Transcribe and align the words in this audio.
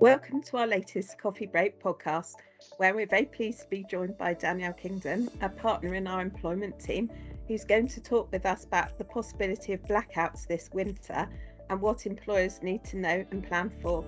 Welcome 0.00 0.40
to 0.44 0.56
our 0.56 0.66
latest 0.66 1.18
Coffee 1.18 1.44
Break 1.44 1.78
podcast, 1.78 2.36
where 2.78 2.94
we're 2.94 3.04
very 3.04 3.26
pleased 3.26 3.60
to 3.60 3.68
be 3.68 3.84
joined 3.84 4.16
by 4.16 4.32
Danielle 4.32 4.72
Kingdon, 4.72 5.28
a 5.42 5.50
partner 5.50 5.94
in 5.94 6.06
our 6.06 6.22
employment 6.22 6.80
team, 6.80 7.10
who's 7.46 7.66
going 7.66 7.86
to 7.88 8.00
talk 8.00 8.32
with 8.32 8.46
us 8.46 8.64
about 8.64 8.96
the 8.96 9.04
possibility 9.04 9.74
of 9.74 9.82
blackouts 9.82 10.46
this 10.46 10.70
winter 10.72 11.28
and 11.68 11.82
what 11.82 12.06
employers 12.06 12.62
need 12.62 12.82
to 12.84 12.96
know 12.96 13.26
and 13.30 13.46
plan 13.46 13.70
for. 13.82 14.02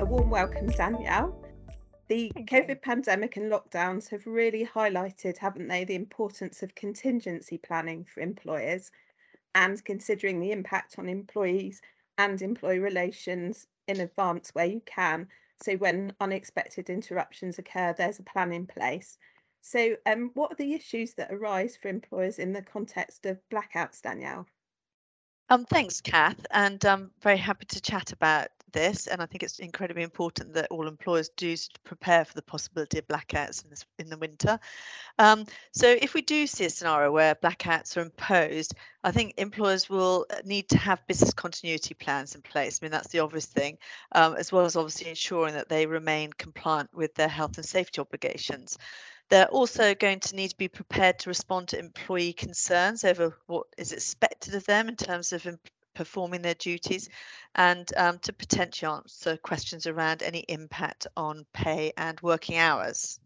A 0.00 0.04
warm 0.06 0.30
welcome, 0.30 0.68
Danielle. 0.68 1.38
The 2.08 2.32
COVID 2.34 2.80
pandemic 2.80 3.36
and 3.36 3.52
lockdowns 3.52 4.08
have 4.08 4.26
really 4.26 4.64
highlighted, 4.64 5.36
haven't 5.36 5.68
they, 5.68 5.84
the 5.84 5.94
importance 5.94 6.62
of 6.62 6.74
contingency 6.74 7.58
planning 7.58 8.06
for 8.06 8.20
employers 8.22 8.90
and 9.54 9.84
considering 9.84 10.40
the 10.40 10.52
impact 10.52 10.98
on 10.98 11.06
employees 11.06 11.82
and 12.16 12.40
employee 12.40 12.78
relations 12.78 13.66
in 13.88 14.00
advance 14.00 14.50
where 14.54 14.66
you 14.66 14.82
can. 14.86 15.28
So 15.62 15.74
when 15.76 16.12
unexpected 16.20 16.90
interruptions 16.90 17.58
occur, 17.58 17.94
there's 17.96 18.18
a 18.18 18.24
plan 18.24 18.52
in 18.52 18.66
place. 18.66 19.18
So 19.60 19.96
um, 20.06 20.30
what 20.34 20.52
are 20.52 20.56
the 20.56 20.74
issues 20.74 21.14
that 21.14 21.32
arise 21.32 21.76
for 21.76 21.88
employers 21.88 22.38
in 22.38 22.52
the 22.52 22.62
context 22.62 23.24
of 23.24 23.40
blackouts, 23.50 24.02
Danielle? 24.02 24.46
Um, 25.48 25.64
thanks, 25.64 26.00
Kath, 26.00 26.44
and 26.50 26.84
I'm 26.84 27.10
very 27.20 27.36
happy 27.36 27.66
to 27.66 27.80
chat 27.80 28.12
about 28.12 28.48
this. 28.74 29.06
And 29.06 29.22
I 29.22 29.26
think 29.26 29.42
it's 29.42 29.58
incredibly 29.58 30.02
important 30.02 30.52
that 30.52 30.68
all 30.70 30.86
employers 30.86 31.30
do 31.30 31.56
prepare 31.84 32.26
for 32.26 32.34
the 32.34 32.42
possibility 32.42 32.98
of 32.98 33.08
blackouts 33.08 33.64
in, 33.64 33.70
this, 33.70 33.86
in 33.98 34.10
the 34.10 34.18
winter. 34.18 34.60
Um, 35.18 35.46
so 35.72 35.96
if 36.02 36.12
we 36.12 36.20
do 36.20 36.46
see 36.46 36.66
a 36.66 36.70
scenario 36.70 37.10
where 37.10 37.34
blackouts 37.36 37.96
are 37.96 38.02
imposed, 38.02 38.74
I 39.02 39.10
think 39.10 39.34
employers 39.38 39.88
will 39.88 40.26
uh, 40.30 40.36
need 40.44 40.68
to 40.68 40.78
have 40.78 41.06
business 41.06 41.32
continuity 41.32 41.94
plans 41.94 42.34
in 42.34 42.42
place. 42.42 42.80
I 42.80 42.84
mean, 42.84 42.92
that's 42.92 43.08
the 43.08 43.20
obvious 43.20 43.46
thing, 43.46 43.78
um, 44.12 44.36
as 44.36 44.52
well 44.52 44.66
as 44.66 44.76
obviously 44.76 45.08
ensuring 45.08 45.54
that 45.54 45.70
they 45.70 45.86
remain 45.86 46.32
compliant 46.34 46.90
with 46.92 47.14
their 47.14 47.28
health 47.28 47.56
and 47.56 47.64
safety 47.64 48.02
obligations. 48.02 48.76
They're 49.30 49.46
also 49.46 49.94
going 49.94 50.20
to 50.20 50.36
need 50.36 50.48
to 50.48 50.56
be 50.56 50.68
prepared 50.68 51.18
to 51.20 51.30
respond 51.30 51.68
to 51.68 51.78
employee 51.78 52.34
concerns 52.34 53.04
over 53.04 53.36
what 53.46 53.66
is 53.78 53.92
expected 53.92 54.54
of 54.54 54.66
them 54.66 54.88
in 54.88 54.96
terms 54.96 55.32
of 55.32 55.46
performing 55.94 56.42
their 56.42 56.54
duties 56.54 57.08
and 57.54 57.90
um, 57.96 58.18
to 58.20 58.32
potentially 58.32 58.90
answer 58.90 59.36
questions 59.36 59.86
around 59.86 60.22
any 60.22 60.40
impact 60.48 61.06
on 61.16 61.46
pay 61.52 61.92
and 61.96 62.20
working 62.20 62.56
hours. 62.56 63.20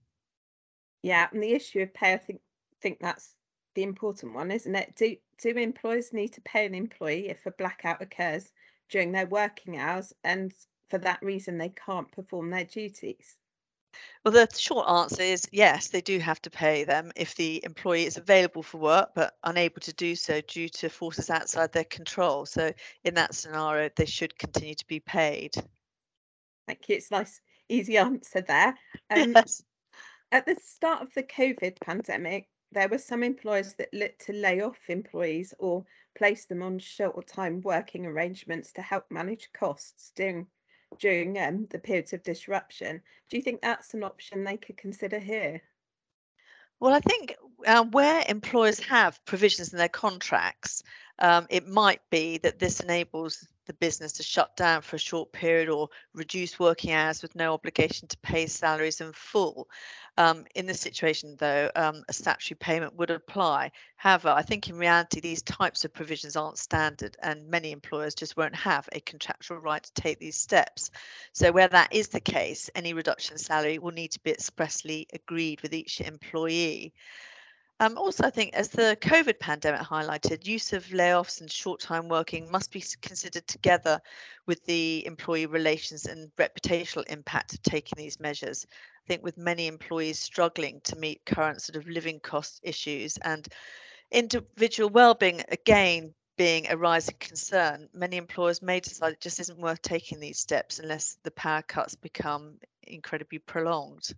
Yeah, 1.03 1.29
and 1.33 1.43
the 1.43 1.53
issue 1.53 1.81
of 1.81 1.95
pay, 1.95 2.13
I 2.15 2.19
think 2.19 2.41
think 2.81 3.01
that's 3.01 3.35
the 3.75 3.83
important 3.83 4.35
one, 4.35 4.51
isn't 4.51 4.75
it? 4.75 4.95
Do 4.97 5.17
do 5.39 5.51
employers 5.51 6.13
need 6.13 6.33
to 6.35 6.41
pay 6.43 6.67
an 6.67 6.75
employee 6.75 7.29
if 7.29 7.47
a 7.47 7.51
blackout 7.53 8.03
occurs 8.03 8.53
during 8.89 9.13
their 9.13 9.27
working 9.27 9.79
hours 9.79 10.13
and 10.25 10.53
for 10.89 10.99
that 10.99 11.23
reason 11.23 11.59
they 11.59 11.71
can't 11.71 12.11
perform 12.13 12.51
their 12.51 12.65
duties? 12.65 13.38
Well, 14.25 14.33
the 14.33 14.49
short 14.57 14.89
answer 14.89 15.23
is 15.23 15.49
yes, 15.53 15.89
they 15.89 16.01
do 16.01 16.19
have 16.19 16.43
to 16.43 16.51
pay 16.51 16.85
them 16.85 17.13
if 17.17 17.35
the 17.35 17.65
employee 17.65 18.05
is 18.05 18.17
available 18.17 18.63
for 18.63 18.79
work 18.79 19.11
but 19.15 19.37
unable 19.45 19.81
to 19.81 19.93
do 19.93 20.15
so 20.15 20.41
due 20.43 20.69
to 20.69 20.89
forces 20.89 21.31
outside 21.31 21.73
their 21.73 21.85
control. 21.85 22.45
So, 22.45 22.73
in 23.05 23.15
that 23.15 23.35
scenario, 23.35 23.91
they 23.97 24.07
should 24.07 24.39
continue 24.39 24.75
to 24.75 24.87
be 24.87 25.01
paid. 25.01 25.55
Thank 26.67 26.89
you. 26.89 26.97
It's 26.97 27.11
a 27.11 27.15
nice, 27.15 27.41
easy 27.69 27.97
answer 27.97 28.41
there. 28.43 28.75
Um, 29.11 29.33
yes. 29.35 29.63
At 30.31 30.45
the 30.45 30.57
start 30.57 31.01
of 31.01 31.15
the 31.15 31.23
COVID 31.23 31.81
pandemic, 31.81 32.51
there 32.73 32.89
were 32.89 32.99
some 32.99 33.23
employers 33.23 33.73
that 33.75 33.95
looked 33.95 34.27
to 34.27 34.35
lay 34.35 34.61
off 34.61 34.79
employees 34.91 35.55
or 35.59 35.87
place 36.15 36.45
them 36.45 36.63
on 36.63 36.79
short 36.79 37.27
time 37.27 37.63
working 37.63 38.05
arrangements 38.05 38.73
to 38.73 38.83
help 38.83 39.11
manage 39.11 39.51
costs 39.55 40.13
during 40.15 40.47
during 40.99 41.39
um, 41.39 41.67
the 41.71 41.79
periods 41.79 42.13
of 42.13 42.23
disruption. 42.23 43.01
Do 43.29 43.37
you 43.37 43.43
think 43.43 43.61
that's 43.61 43.95
an 43.95 44.03
option 44.03 44.45
they 44.45 44.57
could 44.57 44.77
consider 44.77 45.19
here? 45.19 45.61
Well, 46.81 46.95
I 46.95 47.01
think 47.01 47.37
uh, 47.67 47.85
where 47.85 48.25
employers 48.29 48.79
have 48.81 49.25
provisions 49.25 49.73
in 49.73 49.79
their 49.79 49.89
contracts, 49.89 50.83
um, 51.19 51.47
it 51.51 51.67
might 51.67 52.01
be 52.11 52.39
that 52.39 52.59
this 52.59 52.81
enables 52.81 53.47
the 53.69 53.75
business 53.75 54.13
to 54.15 54.23
shut 54.25 54.57
down 54.57 54.83
for 54.83 54.97
a 54.97 54.99
short 54.99 55.31
period 55.31 55.69
or 55.69 55.89
reduce 56.15 56.59
working 56.59 56.93
hours 56.93 57.23
with 57.23 57.37
no 57.37 57.55
obligation 57.55 58.09
to 58.09 58.17
pay 58.19 58.47
salaries 58.47 59.01
in 59.01 59.13
full. 59.13 59.69
Um, 60.17 60.45
in 60.57 60.67
this 60.67 60.81
situation, 60.81 61.37
though, 61.39 61.71
um, 61.77 62.03
a 62.09 62.13
statutory 62.13 62.57
payment 62.59 62.97
would 62.97 63.11
apply. 63.11 63.71
However, 63.97 64.31
I 64.31 64.43
think 64.43 64.69
in 64.69 64.77
reality, 64.77 65.21
these 65.21 65.43
types 65.43 65.85
of 65.85 65.95
provisions 65.95 66.35
aren't 66.35 66.59
standard, 66.59 67.17
and 67.23 67.49
many 67.49 67.71
employers 67.71 68.17
just 68.17 68.37
won't 68.37 68.57
have 68.57 68.89
a 68.93 69.01
contractual 69.01 69.59
right 69.59 69.83
to 69.83 69.93
take 69.93 70.19
these 70.19 70.37
steps. 70.37 70.91
So, 71.33 71.53
where 71.53 71.69
that 71.69 71.93
is 71.93 72.09
the 72.09 72.21
case, 72.21 72.69
any 72.75 72.95
reduction 72.95 73.35
in 73.35 73.39
salary 73.39 73.79
will 73.79 73.93
need 73.93 74.11
to 74.13 74.21
be 74.21 74.33
expressly 74.33 75.07
agreed 75.13 75.61
with 75.61 75.73
each 75.73 76.01
employee. 76.01 76.93
Um, 77.81 77.97
also, 77.97 78.25
I 78.25 78.31
think 78.31 78.55
as 78.55 78.71
the 78.71 78.99
COVID 79.01 79.39
pandemic 79.39 79.83
highlighted, 79.83 80.47
use 80.47 80.73
of 80.73 80.85
layoffs 80.87 81.41
and 81.41 81.51
short 81.51 81.81
time 81.81 82.09
working 82.09 82.51
must 82.51 82.73
be 82.73 82.83
considered 83.01 83.47
together 83.47 84.01
with 84.47 84.65
the 84.65 85.07
employee 85.07 85.47
relations 85.47 86.07
and 86.07 86.35
reputational 86.37 87.05
impact 87.09 87.55
of 87.55 87.63
taking 87.63 87.97
these 87.97 88.19
measures. 88.19 88.67
I 88.71 89.07
think 89.07 89.23
with 89.23 89.39
many 89.39 89.69
employees 89.69 90.19
struggling 90.19 90.81
to 90.85 90.97
meet 90.97 91.25
current 91.25 91.63
sort 91.63 91.77
of 91.77 91.89
living 91.89 92.19
cost 92.19 92.59
issues 92.65 93.17
and 93.19 93.47
individual 94.11 94.91
well-being 94.91 95.45
again 95.49 96.15
being 96.37 96.69
a 96.69 96.77
rising 96.77 97.17
concern, 97.21 97.89
many 97.93 98.17
employers 98.17 98.61
may 98.61 98.81
decide 98.81 99.13
it 99.13 99.21
just 99.21 99.39
isn't 99.39 99.61
worth 99.61 99.83
taking 99.83 100.19
these 100.19 100.41
steps 100.41 100.81
unless 100.81 101.19
the 101.23 101.31
power 101.31 101.63
cuts 101.63 101.95
become 101.95 102.59
incredibly 102.83 103.39
prolonged. 103.39 104.15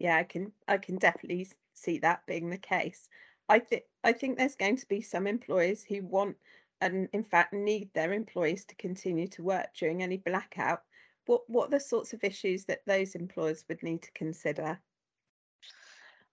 Yeah, 0.00 0.16
I 0.16 0.24
can 0.24 0.52
I 0.66 0.78
can 0.78 0.96
definitely 0.96 1.48
see 1.74 1.98
that 1.98 2.26
being 2.26 2.50
the 2.50 2.58
case. 2.58 3.08
I 3.48 3.58
think 3.58 3.84
I 4.04 4.12
think 4.12 4.38
there's 4.38 4.56
going 4.56 4.76
to 4.76 4.88
be 4.88 5.00
some 5.00 5.26
employers 5.26 5.82
who 5.82 6.02
want 6.02 6.36
and 6.80 7.08
in 7.12 7.22
fact 7.22 7.52
need 7.52 7.92
their 7.92 8.12
employees 8.12 8.64
to 8.66 8.74
continue 8.76 9.28
to 9.28 9.42
work 9.42 9.68
during 9.78 10.02
any 10.02 10.16
blackout. 10.16 10.82
What 11.26 11.42
what 11.48 11.68
are 11.68 11.70
the 11.70 11.80
sorts 11.80 12.12
of 12.12 12.24
issues 12.24 12.64
that 12.64 12.84
those 12.86 13.14
employers 13.14 13.64
would 13.68 13.82
need 13.82 14.02
to 14.02 14.12
consider? 14.12 14.80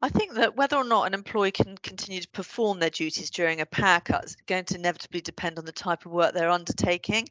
I 0.02 0.10
think 0.10 0.34
that 0.36 0.56
whether 0.56 0.78
or 0.78 0.86
not 0.86 1.08
an 1.08 1.14
employee 1.14 1.52
can 1.52 1.78
continue 1.80 2.22
to 2.22 2.30
perform 2.30 2.80
their 2.80 2.90
duties 2.90 3.30
during 3.30 3.60
a 3.60 3.66
power 3.66 4.00
cut 4.00 4.24
is 4.24 4.38
going 4.48 4.64
to 4.66 4.76
inevitably 4.76 5.20
depend 5.20 5.60
on 5.60 5.66
the 5.66 5.74
type 5.74 6.06
of 6.06 6.14
work 6.14 6.34
they're 6.34 6.50
undertaking. 6.50 7.28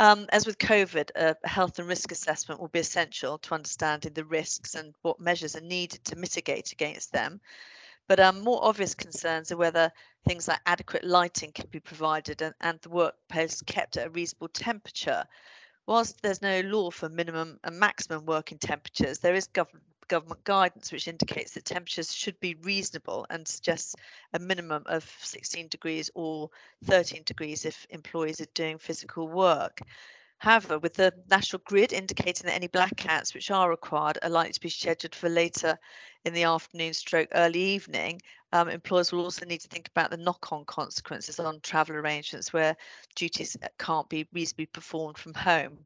Um, 0.00 0.24
as 0.30 0.46
with 0.46 0.56
COVID, 0.56 1.10
a 1.14 1.36
health 1.46 1.78
and 1.78 1.86
risk 1.86 2.10
assessment 2.10 2.58
will 2.58 2.68
be 2.68 2.78
essential 2.78 3.36
to 3.36 3.52
understanding 3.52 4.14
the 4.14 4.24
risks 4.24 4.74
and 4.74 4.94
what 5.02 5.20
measures 5.20 5.54
are 5.54 5.60
needed 5.60 6.02
to 6.06 6.16
mitigate 6.16 6.72
against 6.72 7.12
them. 7.12 7.38
But 8.08 8.18
um, 8.18 8.40
more 8.40 8.64
obvious 8.64 8.94
concerns 8.94 9.52
are 9.52 9.58
whether 9.58 9.92
things 10.26 10.48
like 10.48 10.60
adequate 10.64 11.04
lighting 11.04 11.52
can 11.52 11.66
be 11.70 11.80
provided 11.80 12.40
and, 12.40 12.54
and 12.62 12.80
the 12.80 12.88
workplace 12.88 13.60
kept 13.60 13.98
at 13.98 14.06
a 14.06 14.10
reasonable 14.10 14.48
temperature. 14.48 15.22
Whilst 15.84 16.22
there's 16.22 16.40
no 16.40 16.60
law 16.60 16.90
for 16.90 17.10
minimum 17.10 17.60
and 17.64 17.78
maximum 17.78 18.24
working 18.24 18.56
temperatures, 18.56 19.18
there 19.18 19.34
is 19.34 19.48
government 19.48 19.84
government 20.10 20.42
guidance 20.42 20.90
which 20.90 21.06
indicates 21.06 21.54
that 21.54 21.64
temperatures 21.64 22.12
should 22.12 22.38
be 22.40 22.56
reasonable 22.56 23.24
and 23.30 23.46
suggests 23.46 23.94
a 24.34 24.38
minimum 24.40 24.82
of 24.86 25.04
16 25.22 25.68
degrees 25.68 26.10
or 26.14 26.50
13 26.84 27.22
degrees 27.24 27.64
if 27.64 27.86
employees 27.90 28.40
are 28.40 28.52
doing 28.54 28.76
physical 28.76 29.28
work. 29.28 29.80
However, 30.38 30.78
with 30.78 30.94
the 30.94 31.14
national 31.30 31.62
grid 31.64 31.92
indicating 31.92 32.46
that 32.46 32.54
any 32.54 32.66
blackouts 32.66 33.34
which 33.34 33.50
are 33.52 33.70
required 33.70 34.18
are 34.22 34.30
likely 34.30 34.54
to 34.54 34.60
be 34.60 34.68
scheduled 34.68 35.14
for 35.14 35.28
later 35.28 35.78
in 36.24 36.34
the 36.34 36.44
afternoon 36.44 36.92
stroke 36.92 37.28
early 37.32 37.60
evening, 37.60 38.20
um, 38.52 38.68
employers 38.68 39.12
will 39.12 39.22
also 39.22 39.46
need 39.46 39.60
to 39.60 39.68
think 39.68 39.86
about 39.88 40.10
the 40.10 40.16
knock-on 40.16 40.64
consequences 40.64 41.38
on 41.38 41.60
travel 41.60 41.94
arrangements 41.94 42.52
where 42.52 42.76
duties 43.14 43.56
can't 43.78 44.08
be 44.08 44.26
reasonably 44.32 44.66
performed 44.66 45.18
from 45.18 45.34
home. 45.34 45.78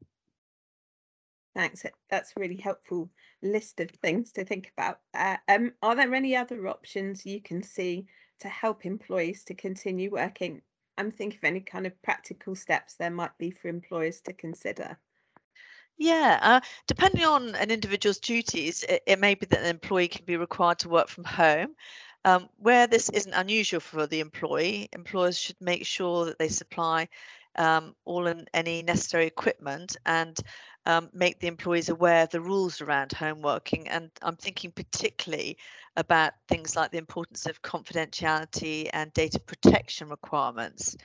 Thanks. 1.55 1.85
That's 2.09 2.33
a 2.35 2.39
really 2.39 2.57
helpful 2.57 3.09
list 3.41 3.79
of 3.79 3.89
things 3.89 4.33
to 4.33 4.43
think 4.43 4.71
about. 4.77 4.99
Uh, 5.13 5.37
um, 5.47 5.71
are 5.81 5.95
there 5.95 6.13
any 6.13 6.35
other 6.35 6.67
options 6.67 7.25
you 7.25 7.41
can 7.41 7.63
see 7.63 8.07
to 8.41 8.49
help 8.49 8.85
employees 8.85 9.45
to 9.45 9.53
continue 9.53 10.11
working? 10.11 10.61
I'm 10.97 11.11
thinking 11.11 11.39
of 11.39 11.45
any 11.45 11.61
kind 11.61 11.87
of 11.87 12.01
practical 12.01 12.55
steps 12.55 12.95
there 12.95 13.09
might 13.09 13.37
be 13.37 13.51
for 13.51 13.69
employers 13.69 14.19
to 14.21 14.33
consider. 14.33 14.97
Yeah, 15.97 16.39
uh, 16.41 16.59
depending 16.87 17.23
on 17.23 17.55
an 17.55 17.71
individual's 17.71 18.19
duties, 18.19 18.83
it, 18.83 19.03
it, 19.07 19.19
may 19.19 19.33
be 19.33 19.45
that 19.45 19.59
an 19.59 19.67
employee 19.67 20.09
can 20.09 20.25
be 20.25 20.35
required 20.35 20.79
to 20.79 20.89
work 20.89 21.07
from 21.07 21.23
home. 21.23 21.73
Um, 22.25 22.49
where 22.57 22.87
this 22.87 23.07
isn't 23.09 23.33
unusual 23.33 23.79
for 23.79 24.07
the 24.07 24.19
employee, 24.19 24.89
employers 24.93 25.37
should 25.37 25.61
make 25.61 25.85
sure 25.85 26.25
that 26.25 26.39
they 26.39 26.49
supply 26.49 27.07
um, 27.55 27.95
all 28.03 28.27
and 28.27 28.49
any 28.53 28.81
necessary 28.81 29.27
equipment 29.27 29.95
and 30.05 30.37
um, 30.85 31.09
make 31.13 31.39
the 31.39 31.47
employees 31.47 31.89
aware 31.89 32.23
of 32.23 32.29
the 32.29 32.41
rules 32.41 32.81
around 32.81 33.11
home 33.11 33.41
working. 33.41 33.87
And 33.87 34.11
I'm 34.21 34.35
thinking 34.35 34.71
particularly 34.71 35.57
about 35.95 36.33
things 36.47 36.75
like 36.75 36.91
the 36.91 36.97
importance 36.97 37.45
of 37.45 37.61
confidentiality 37.61 38.89
and 38.93 39.13
data 39.13 39.39
protection 39.39 40.09
requirements. 40.09 40.95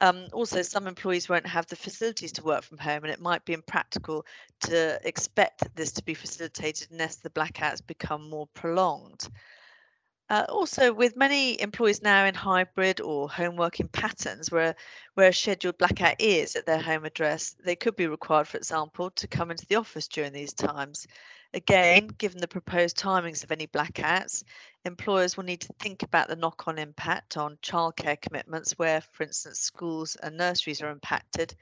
Um, 0.00 0.26
also, 0.32 0.62
some 0.62 0.88
employees 0.88 1.28
won't 1.28 1.46
have 1.46 1.66
the 1.68 1.76
facilities 1.76 2.32
to 2.32 2.42
work 2.42 2.64
from 2.64 2.78
home, 2.78 3.04
and 3.04 3.12
it 3.12 3.20
might 3.20 3.44
be 3.44 3.52
impractical 3.52 4.26
to 4.62 4.98
expect 5.06 5.74
this 5.76 5.92
to 5.92 6.04
be 6.04 6.14
facilitated 6.14 6.88
unless 6.90 7.16
the 7.16 7.30
blackouts 7.30 7.86
become 7.86 8.28
more 8.28 8.48
prolonged. 8.48 9.28
Uh, 10.32 10.46
also, 10.48 10.94
with 10.94 11.14
many 11.14 11.60
employees 11.60 12.00
now 12.00 12.24
in 12.24 12.34
hybrid 12.34 13.02
or 13.02 13.28
home 13.28 13.54
working 13.54 13.86
patterns 13.88 14.50
where, 14.50 14.74
where 15.12 15.28
a 15.28 15.32
scheduled 15.32 15.76
blackout 15.76 16.18
is 16.18 16.56
at 16.56 16.64
their 16.64 16.80
home 16.80 17.04
address, 17.04 17.54
they 17.62 17.76
could 17.76 17.94
be 17.96 18.06
required, 18.06 18.48
for 18.48 18.56
example, 18.56 19.10
to 19.10 19.28
come 19.28 19.50
into 19.50 19.66
the 19.66 19.74
office 19.74 20.08
during 20.08 20.32
these 20.32 20.54
times. 20.54 21.06
Again, 21.52 22.06
given 22.16 22.40
the 22.40 22.48
proposed 22.48 22.96
timings 22.96 23.44
of 23.44 23.52
any 23.52 23.66
blackouts, 23.66 24.42
employers 24.86 25.36
will 25.36 25.44
need 25.44 25.60
to 25.60 25.74
think 25.78 26.02
about 26.02 26.28
the 26.28 26.36
knock 26.36 26.66
on 26.66 26.78
impact 26.78 27.36
on 27.36 27.58
childcare 27.62 28.18
commitments 28.18 28.78
where, 28.78 29.02
for 29.02 29.24
instance, 29.24 29.60
schools 29.60 30.16
and 30.22 30.38
nurseries 30.38 30.80
are 30.80 30.88
impacted, 30.88 31.54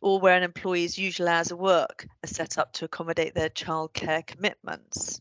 or 0.00 0.20
where 0.20 0.36
an 0.36 0.44
employee's 0.44 0.96
usual 0.96 1.26
hours 1.26 1.50
of 1.50 1.58
work 1.58 2.06
are 2.22 2.28
set 2.28 2.56
up 2.56 2.72
to 2.74 2.84
accommodate 2.84 3.34
their 3.34 3.50
childcare 3.50 4.24
commitments. 4.24 5.20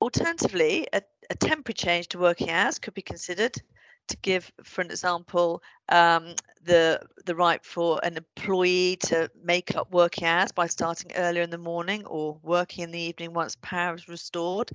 Alternatively, 0.00 0.88
a, 0.92 1.00
a 1.32 1.34
temporary 1.34 1.74
change 1.74 2.08
to 2.08 2.18
working 2.18 2.50
hours 2.50 2.78
could 2.78 2.92
be 2.92 3.00
considered 3.00 3.56
to 4.08 4.16
give, 4.18 4.52
for 4.64 4.82
an 4.82 4.90
example, 4.90 5.62
um, 5.88 6.34
the 6.62 7.00
the 7.24 7.34
right 7.34 7.64
for 7.64 7.98
an 8.02 8.18
employee 8.18 8.96
to 9.00 9.30
make 9.42 9.74
up 9.74 9.90
working 9.90 10.26
hours 10.26 10.52
by 10.52 10.66
starting 10.66 11.10
earlier 11.16 11.42
in 11.42 11.48
the 11.48 11.56
morning 11.56 12.04
or 12.06 12.38
working 12.42 12.84
in 12.84 12.90
the 12.90 13.00
evening 13.00 13.32
once 13.32 13.56
power 13.62 13.94
is 13.94 14.08
restored. 14.08 14.70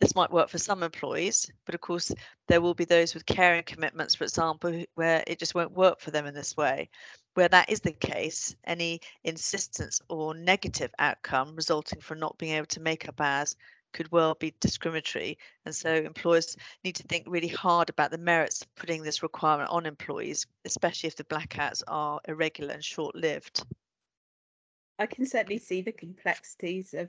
This 0.00 0.14
might 0.14 0.30
work 0.30 0.48
for 0.48 0.58
some 0.58 0.84
employees, 0.84 1.50
but 1.64 1.74
of 1.74 1.80
course 1.80 2.12
there 2.46 2.60
will 2.60 2.74
be 2.74 2.84
those 2.84 3.12
with 3.12 3.26
caring 3.26 3.64
commitments, 3.64 4.14
for 4.14 4.24
example, 4.24 4.84
where 4.94 5.24
it 5.26 5.40
just 5.40 5.56
won't 5.56 5.72
work 5.72 6.00
for 6.00 6.12
them 6.12 6.26
in 6.26 6.34
this 6.34 6.56
way. 6.56 6.88
Where 7.34 7.48
that 7.48 7.68
is 7.68 7.80
the 7.80 7.92
case, 7.92 8.54
any 8.64 9.00
insistence 9.24 10.00
or 10.08 10.34
negative 10.34 10.92
outcome 11.00 11.56
resulting 11.56 12.00
from 12.00 12.20
not 12.20 12.38
being 12.38 12.52
able 12.52 12.66
to 12.66 12.80
make 12.80 13.08
up 13.08 13.20
hours 13.20 13.56
could 13.96 14.12
well 14.12 14.34
be 14.34 14.54
discriminatory. 14.60 15.38
And 15.64 15.74
so 15.74 15.94
employers 15.94 16.54
need 16.84 16.96
to 16.96 17.02
think 17.04 17.24
really 17.26 17.48
hard 17.48 17.88
about 17.88 18.10
the 18.10 18.18
merits 18.18 18.60
of 18.60 18.74
putting 18.74 19.02
this 19.02 19.22
requirement 19.22 19.70
on 19.70 19.86
employees, 19.86 20.46
especially 20.66 21.06
if 21.06 21.16
the 21.16 21.24
blackouts 21.24 21.82
are 21.88 22.20
irregular 22.28 22.74
and 22.74 22.84
short 22.84 23.16
lived. 23.16 23.64
I 24.98 25.06
can 25.06 25.24
certainly 25.24 25.58
see 25.58 25.80
the 25.80 25.92
complexities 25.92 26.92
of 26.92 27.08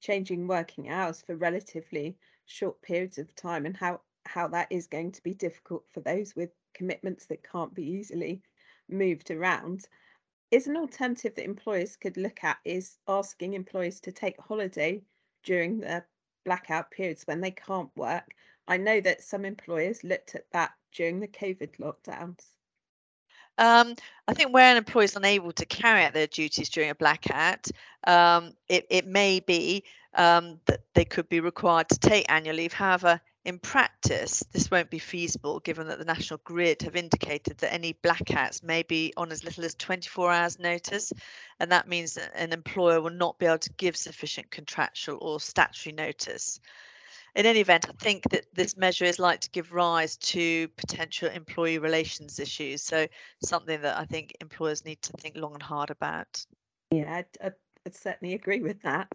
changing 0.00 0.46
working 0.46 0.88
hours 0.88 1.22
for 1.22 1.34
relatively 1.34 2.16
short 2.46 2.80
periods 2.82 3.18
of 3.18 3.34
time 3.34 3.66
and 3.66 3.76
how, 3.76 4.00
how 4.24 4.46
that 4.48 4.68
is 4.70 4.86
going 4.86 5.10
to 5.12 5.22
be 5.24 5.34
difficult 5.34 5.84
for 5.92 6.00
those 6.00 6.36
with 6.36 6.50
commitments 6.72 7.26
that 7.26 7.42
can't 7.42 7.74
be 7.74 7.82
easily 7.82 8.42
moved 8.88 9.32
around. 9.32 9.88
Is 10.52 10.68
an 10.68 10.76
alternative 10.76 11.34
that 11.34 11.44
employers 11.44 11.96
could 11.96 12.16
look 12.16 12.44
at 12.44 12.58
is 12.64 12.96
asking 13.08 13.54
employees 13.54 13.98
to 14.02 14.12
take 14.12 14.40
holiday 14.40 15.02
during 15.42 15.80
the 15.80 16.04
blackout 16.48 16.90
periods 16.90 17.26
when 17.26 17.42
they 17.42 17.50
can't 17.50 17.94
work. 17.94 18.34
I 18.66 18.78
know 18.78 19.02
that 19.02 19.22
some 19.22 19.44
employers 19.44 20.02
looked 20.02 20.34
at 20.34 20.50
that 20.52 20.72
during 20.94 21.20
the 21.20 21.28
COVID 21.28 21.76
lockdowns. 21.78 22.40
Um, 23.58 23.94
I 24.26 24.32
think 24.32 24.54
where 24.54 24.70
an 24.70 24.78
employee 24.78 25.04
is 25.04 25.16
unable 25.16 25.52
to 25.52 25.66
carry 25.66 26.04
out 26.04 26.14
their 26.14 26.26
duties 26.26 26.70
during 26.70 26.88
a 26.88 26.94
blackout, 26.94 27.68
um, 28.06 28.54
it, 28.68 28.86
it 28.88 29.06
may 29.06 29.40
be 29.40 29.84
um, 30.14 30.58
that 30.64 30.80
they 30.94 31.04
could 31.04 31.28
be 31.28 31.40
required 31.40 31.90
to 31.90 31.98
take 31.98 32.24
annual 32.30 32.56
leave. 32.56 32.72
However, 32.72 33.20
in 33.48 33.58
practice, 33.58 34.44
this 34.52 34.70
won't 34.70 34.90
be 34.90 34.98
feasible 34.98 35.58
given 35.60 35.88
that 35.88 35.98
the 35.98 36.04
National 36.04 36.38
Grid 36.44 36.82
have 36.82 36.96
indicated 36.96 37.56
that 37.58 37.72
any 37.72 37.94
blackouts 37.94 38.62
may 38.62 38.82
be 38.82 39.10
on 39.16 39.32
as 39.32 39.42
little 39.42 39.64
as 39.64 39.74
24 39.76 40.30
hours 40.30 40.58
notice. 40.58 41.14
And 41.58 41.72
that 41.72 41.88
means 41.88 42.12
that 42.14 42.30
an 42.34 42.52
employer 42.52 43.00
will 43.00 43.08
not 43.08 43.38
be 43.38 43.46
able 43.46 43.56
to 43.56 43.72
give 43.78 43.96
sufficient 43.96 44.50
contractual 44.50 45.16
or 45.22 45.40
statutory 45.40 45.94
notice. 45.94 46.60
In 47.36 47.46
any 47.46 47.60
event, 47.60 47.86
I 47.88 47.92
think 47.92 48.24
that 48.30 48.44
this 48.52 48.76
measure 48.76 49.06
is 49.06 49.18
likely 49.18 49.38
to 49.38 49.50
give 49.50 49.72
rise 49.72 50.18
to 50.18 50.68
potential 50.76 51.30
employee 51.30 51.78
relations 51.78 52.38
issues. 52.38 52.82
So 52.82 53.06
something 53.42 53.80
that 53.80 53.96
I 53.96 54.04
think 54.04 54.36
employers 54.42 54.84
need 54.84 55.00
to 55.00 55.12
think 55.14 55.38
long 55.38 55.54
and 55.54 55.62
hard 55.62 55.88
about. 55.88 56.44
Yeah, 56.90 57.14
I'd, 57.14 57.26
I'd, 57.42 57.54
I'd 57.86 57.94
certainly 57.94 58.34
agree 58.34 58.60
with 58.60 58.82
that. 58.82 59.10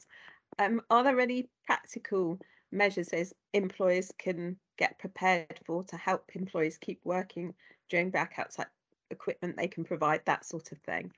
Um, 0.57 0.81
are 0.89 1.03
there 1.03 1.19
any 1.19 1.49
practical 1.67 2.39
measures 2.73 3.09
as 3.09 3.33
employers 3.53 4.11
can 4.17 4.57
get 4.77 4.99
prepared 4.99 5.59
for 5.65 5.83
to 5.85 5.97
help 5.97 6.35
employees 6.35 6.77
keep 6.77 6.99
working 7.03 7.53
during 7.89 8.11
blackouts, 8.11 8.57
like 8.57 8.69
equipment 9.11 9.55
they 9.55 9.67
can 9.67 9.83
provide, 9.83 10.25
that 10.25 10.45
sort 10.45 10.71
of 10.71 10.79
thing? 10.79 11.11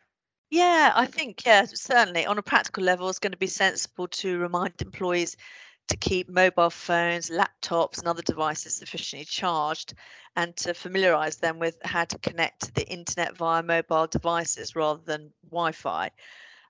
Yeah, 0.52 0.94
I 0.96 1.08
think, 1.08 1.46
yeah, 1.46 1.66
certainly 1.66 2.26
on 2.26 2.38
a 2.38 2.44
practical 2.44 2.84
level, 2.84 3.10
it's 3.10 3.20
going 3.20 3.32
to 3.32 3.38
be 3.38 3.48
sensible 3.48 4.08
to 4.10 4.38
remind 4.38 4.74
employees 4.82 5.36
to 5.88 5.98
keep 5.98 6.30
mobile 6.30 6.70
phones, 6.70 7.30
laptops, 7.30 8.00
and 8.00 8.08
other 8.08 8.22
devices 8.22 8.76
sufficiently 8.76 9.26
charged 9.26 9.94
and 10.36 10.56
to 10.58 10.74
familiarize 10.74 11.38
them 11.38 11.60
with 11.60 11.78
how 11.84 12.06
to 12.06 12.20
connect 12.20 12.62
to 12.62 12.74
the 12.74 12.88
internet 12.88 13.36
via 13.38 13.64
mobile 13.64 14.08
devices 14.08 14.76
rather 14.76 15.02
than 15.04 15.34
Wi 15.50 15.72
Fi. 15.72 16.12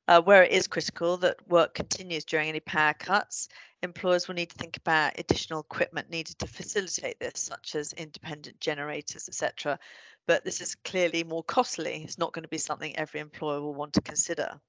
Uh, 0.08 0.22
where 0.22 0.44
it 0.44 0.52
is 0.52 0.68
critical 0.68 1.18
that 1.18 1.36
work 1.48 1.74
continues 1.74 2.24
during 2.24 2.48
any 2.48 2.60
power 2.60 2.94
cuts, 2.94 3.50
employers 3.82 4.28
will 4.28 4.36
need 4.36 4.50
to 4.50 4.58
think 4.58 4.78
about 4.78 5.18
additional 5.18 5.62
equipment 5.62 6.10
needed 6.12 6.38
to 6.38 6.48
facilitate 6.48 7.20
this, 7.20 7.40
such 7.40 7.74
as 7.74 7.94
independent 7.94 8.60
generators, 8.60 9.28
etc. 9.28 9.80
But 10.28 10.46
this 10.46 10.62
is 10.62 10.76
clearly 10.76 11.24
more 11.24 11.44
costly. 11.44 12.04
It's 12.04 12.20
not 12.20 12.34
going 12.34 12.44
to 12.44 12.50
be 12.50 12.60
something 12.60 12.96
every 12.96 13.20
employer 13.20 13.62
will 13.62 13.74
want 13.74 13.94
to 13.94 14.02
consider. 14.02 14.60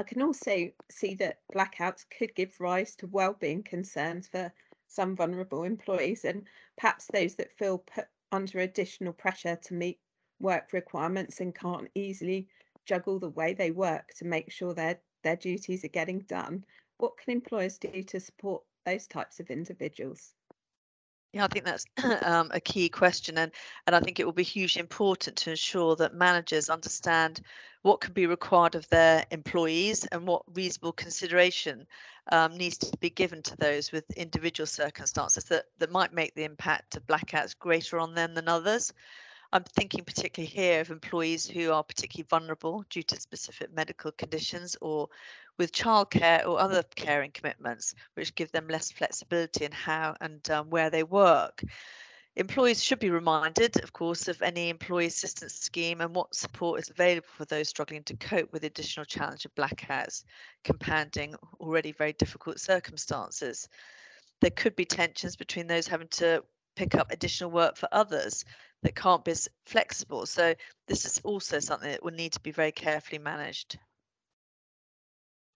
I 0.00 0.04
can 0.04 0.22
also 0.22 0.70
see 0.90 1.14
that 1.16 1.40
blackouts 1.54 2.06
could 2.16 2.34
give 2.34 2.58
rise 2.58 2.96
to 2.96 3.06
well-being 3.06 3.62
concerns 3.62 4.26
for 4.28 4.50
some 4.88 5.14
vulnerable 5.14 5.64
employees 5.64 6.24
and 6.24 6.46
perhaps 6.78 7.06
those 7.12 7.34
that 7.34 7.56
feel 7.58 7.78
put 7.78 8.06
under 8.32 8.60
additional 8.60 9.12
pressure 9.12 9.56
to 9.56 9.74
meet 9.74 10.00
work 10.40 10.72
requirements 10.72 11.40
and 11.40 11.54
can't 11.54 11.88
easily 11.94 12.48
juggle 12.86 13.18
the 13.18 13.30
way 13.30 13.54
they 13.54 13.70
work 13.70 14.12
to 14.18 14.24
make 14.24 14.50
sure 14.50 14.74
their 14.74 15.00
their 15.22 15.36
duties 15.36 15.84
are 15.84 15.88
getting 15.88 16.20
done. 16.20 16.64
What 16.98 17.16
can 17.18 17.32
employers 17.32 17.78
do 17.78 18.02
to 18.02 18.20
support 18.20 18.62
those 18.84 19.06
types 19.06 19.40
of 19.40 19.50
individuals? 19.50 20.34
Yeah, 21.32 21.44
I 21.44 21.48
think 21.48 21.64
that's 21.64 21.84
um, 22.24 22.50
a 22.52 22.60
key 22.60 22.88
question, 22.88 23.38
and 23.38 23.52
and 23.86 23.94
I 23.94 24.00
think 24.00 24.18
it 24.18 24.24
will 24.24 24.32
be 24.32 24.42
hugely 24.42 24.80
important 24.80 25.36
to 25.36 25.50
ensure 25.50 25.94
that 25.96 26.14
managers 26.14 26.68
understand 26.68 27.40
what 27.82 28.00
can 28.00 28.12
be 28.12 28.26
required 28.26 28.74
of 28.74 28.88
their 28.88 29.24
employees 29.30 30.04
and 30.06 30.26
what 30.26 30.42
reasonable 30.54 30.92
consideration 30.92 31.86
um, 32.32 32.56
needs 32.56 32.78
to 32.78 32.96
be 32.98 33.10
given 33.10 33.42
to 33.42 33.56
those 33.56 33.92
with 33.92 34.10
individual 34.16 34.66
circumstances 34.66 35.44
that 35.44 35.66
that 35.78 35.92
might 35.92 36.12
make 36.12 36.34
the 36.34 36.44
impact 36.44 36.96
of 36.96 37.06
blackouts 37.06 37.56
greater 37.56 38.00
on 38.00 38.14
them 38.14 38.34
than 38.34 38.48
others. 38.48 38.92
I'm 39.52 39.64
thinking 39.64 40.04
particularly 40.04 40.48
here 40.48 40.80
of 40.80 40.90
employees 40.90 41.48
who 41.48 41.72
are 41.72 41.82
particularly 41.82 42.26
vulnerable 42.30 42.84
due 42.88 43.02
to 43.02 43.20
specific 43.20 43.72
medical 43.74 44.12
conditions 44.12 44.76
or 44.80 45.08
with 45.58 45.72
childcare 45.72 46.46
or 46.46 46.60
other 46.60 46.84
caring 46.94 47.32
commitments, 47.32 47.94
which 48.14 48.36
give 48.36 48.52
them 48.52 48.68
less 48.68 48.92
flexibility 48.92 49.64
in 49.64 49.72
how 49.72 50.14
and 50.20 50.48
um, 50.50 50.70
where 50.70 50.88
they 50.88 51.02
work. 51.02 51.64
Employees 52.36 52.82
should 52.82 53.00
be 53.00 53.10
reminded, 53.10 53.82
of 53.82 53.92
course, 53.92 54.28
of 54.28 54.40
any 54.40 54.68
employee 54.68 55.06
assistance 55.06 55.54
scheme 55.54 56.00
and 56.00 56.14
what 56.14 56.32
support 56.32 56.80
is 56.80 56.88
available 56.88 57.26
for 57.36 57.44
those 57.46 57.68
struggling 57.68 58.04
to 58.04 58.16
cope 58.18 58.52
with 58.52 58.62
the 58.62 58.68
additional 58.68 59.04
challenge 59.04 59.44
of 59.44 59.54
blackouts, 59.56 60.22
compounding 60.62 61.34
already 61.58 61.90
very 61.90 62.12
difficult 62.12 62.60
circumstances. 62.60 63.68
There 64.40 64.50
could 64.52 64.76
be 64.76 64.84
tensions 64.84 65.34
between 65.34 65.66
those 65.66 65.88
having 65.88 66.08
to 66.12 66.44
pick 66.76 66.94
up 66.94 67.10
additional 67.10 67.50
work 67.50 67.76
for 67.76 67.88
others 67.90 68.44
that 68.82 68.94
can't 68.94 69.24
be 69.24 69.34
flexible. 69.66 70.26
So 70.26 70.54
this 70.86 71.04
is 71.04 71.20
also 71.24 71.58
something 71.58 71.90
that 71.90 72.02
will 72.02 72.12
need 72.12 72.32
to 72.32 72.40
be 72.40 72.50
very 72.50 72.72
carefully 72.72 73.18
managed. 73.18 73.78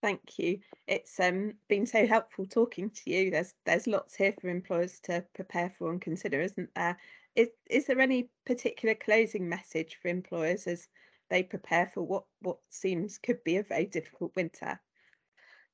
Thank 0.01 0.37
you. 0.37 0.59
It's 0.87 1.19
um, 1.19 1.53
been 1.67 1.87
so 1.87 2.05
helpful 2.05 2.45
talking 2.45 2.91
to 2.91 3.09
you. 3.09 3.31
There's 3.31 3.55
there's 3.65 3.87
lots 3.87 4.15
here 4.15 4.33
for 4.39 4.49
employers 4.49 4.99
to 5.05 5.25
prepare 5.33 5.73
for 5.79 5.91
and 5.91 5.99
consider, 5.99 6.41
isn't 6.41 6.69
there? 6.75 6.97
Is 7.35 7.49
is 7.69 7.87
there 7.87 7.99
any 7.99 8.29
particular 8.45 8.93
closing 8.93 9.49
message 9.49 9.97
for 9.99 10.09
employers 10.09 10.67
as 10.67 10.87
they 11.29 11.41
prepare 11.41 11.89
for 11.93 12.03
what 12.03 12.25
what 12.41 12.59
seems 12.69 13.17
could 13.17 13.43
be 13.43 13.57
a 13.57 13.63
very 13.63 13.85
difficult 13.85 14.35
winter? 14.35 14.79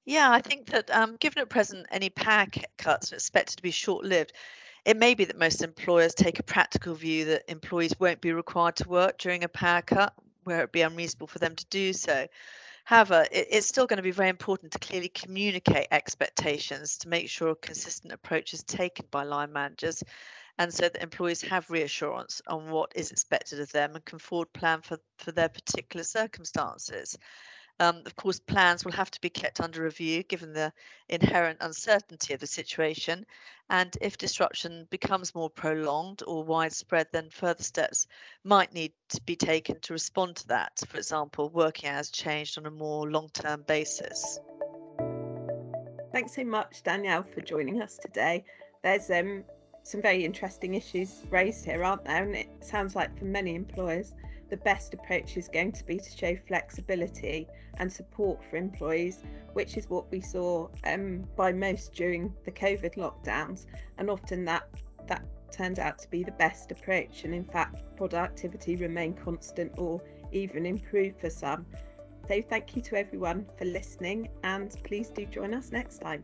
Yeah, 0.05 0.31
I 0.31 0.41
think 0.41 0.67
that 0.67 0.89
um, 0.91 1.17
given 1.17 1.41
at 1.41 1.50
present 1.50 1.86
any 1.91 2.10
power 2.10 2.48
cuts 2.77 3.12
are 3.12 3.15
expected 3.15 3.58
to 3.58 3.63
be 3.63 3.72
short-lived, 3.72 4.34
it 4.85 4.97
may 4.97 5.13
be 5.13 5.25
that 5.25 5.38
most 5.38 5.61
employers 5.61 6.13
take 6.13 6.39
a 6.39 6.43
practical 6.43 6.95
view 6.95 7.25
that 7.25 7.43
employees 7.47 7.93
won't 8.00 8.21
be 8.21 8.33
required 8.33 8.75
to 8.77 8.89
work 8.89 9.17
during 9.17 9.43
a 9.43 9.50
power 9.50 9.81
cut 9.81 10.13
where 10.43 10.59
it 10.59 10.63
would 10.63 10.71
be 10.71 10.81
unreasonable 10.81 11.27
for 11.27 11.39
them 11.39 11.55
to 11.55 11.65
do 11.65 11.93
so. 11.93 12.27
However, 12.83 13.27
it, 13.31 13.47
it's 13.51 13.67
still 13.67 13.85
going 13.85 13.97
to 13.97 14.03
be 14.03 14.11
very 14.11 14.29
important 14.29 14.71
to 14.71 14.79
clearly 14.79 15.09
communicate 15.09 15.88
expectations 15.91 16.97
to 17.00 17.09
make 17.09 17.29
sure 17.29 17.50
a 17.50 17.55
consistent 17.55 18.11
approach 18.11 18.53
is 18.53 18.63
taken 18.63 19.05
by 19.11 19.23
line 19.23 19.53
managers 19.53 20.03
and 20.57 20.73
so 20.73 20.89
that 20.89 21.01
employees 21.01 21.41
have 21.41 21.69
reassurance 21.69 22.41
on 22.47 22.69
what 22.69 22.91
is 22.95 23.11
expected 23.11 23.59
of 23.59 23.71
them 23.71 23.95
and 23.95 24.05
can 24.05 24.19
forward 24.19 24.51
plan 24.53 24.81
for, 24.81 24.97
for 25.17 25.31
their 25.31 25.50
particular 25.50 26.03
circumstances. 26.03 27.17
Um, 27.81 28.03
of 28.05 28.15
course, 28.15 28.39
plans 28.39 28.85
will 28.85 28.91
have 28.91 29.09
to 29.09 29.21
be 29.21 29.31
kept 29.31 29.59
under 29.59 29.81
review 29.81 30.21
given 30.21 30.53
the 30.53 30.71
inherent 31.09 31.57
uncertainty 31.61 32.35
of 32.35 32.39
the 32.39 32.45
situation. 32.45 33.25
And 33.71 33.97
if 34.01 34.19
disruption 34.19 34.85
becomes 34.91 35.33
more 35.33 35.50
prolonged 35.50 36.21
or 36.27 36.43
widespread, 36.43 37.07
then 37.11 37.31
further 37.31 37.63
steps 37.63 38.05
might 38.43 38.71
need 38.71 38.93
to 39.09 39.21
be 39.23 39.35
taken 39.35 39.79
to 39.79 39.93
respond 39.93 40.35
to 40.35 40.47
that. 40.50 40.79
For 40.88 40.97
example, 40.97 41.50
working 41.50 41.89
hours 41.89 42.11
changed 42.11 42.59
on 42.59 42.67
a 42.67 42.71
more 42.71 43.09
long 43.09 43.29
term 43.33 43.63
basis. 43.63 44.39
Thanks 46.11 46.35
so 46.35 46.43
much, 46.43 46.83
Danielle, 46.83 47.23
for 47.23 47.41
joining 47.41 47.81
us 47.81 47.97
today. 47.97 48.45
There's 48.83 49.09
um, 49.09 49.43
some 49.81 50.03
very 50.03 50.23
interesting 50.23 50.75
issues 50.75 51.23
raised 51.31 51.65
here, 51.65 51.83
aren't 51.83 52.05
there? 52.05 52.23
And 52.23 52.35
it 52.35 52.50
sounds 52.59 52.95
like 52.95 53.17
for 53.17 53.25
many 53.25 53.55
employers, 53.55 54.13
the 54.51 54.58
best 54.58 54.93
approach 54.93 55.38
is 55.38 55.48
going 55.48 55.72
to 55.72 55.84
be 55.86 55.98
to 55.98 56.12
show 56.12 56.36
flexibility 56.46 57.48
and 57.77 57.91
support 57.91 58.43
for 58.43 58.58
employees, 58.58 59.24
which 59.53 59.77
is 59.77 59.89
what 59.89 60.12
we 60.12 60.20
saw 60.20 60.67
um, 60.84 61.25
by 61.38 61.53
most 61.53 61.93
during 61.93 62.31
the 62.43 62.51
COVID 62.51 62.96
lockdowns. 62.96 63.65
And 63.98 64.10
often 64.10 64.46
that 64.46 64.67
that 65.08 65.24
turned 65.51 65.79
out 65.79 65.98
to 66.00 66.10
be 66.10 66.24
the 66.24 66.34
best 66.34 66.72
approach. 66.72 67.24
And 67.24 67.34
in 67.34 67.46
fact, 67.46 67.81
productivity 67.96 68.75
remained 68.75 69.17
constant 69.24 69.72
or 69.77 70.01
even 70.31 70.65
improved 70.65 71.20
for 71.20 71.29
some. 71.29 71.65
So 72.27 72.41
thank 72.41 72.75
you 72.75 72.81
to 72.84 72.98
everyone 72.98 73.46
for 73.58 73.65
listening 73.65 74.29
and 74.43 74.75
please 74.84 75.10
do 75.10 75.25
join 75.25 75.53
us 75.53 75.72
next 75.72 76.00
time. 76.00 76.24